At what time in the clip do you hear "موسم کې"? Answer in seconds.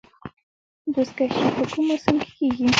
1.89-2.31